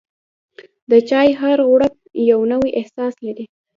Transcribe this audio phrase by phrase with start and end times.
[0.91, 1.95] د چای هر غوړپ
[2.31, 3.45] یو نوی احساس لري.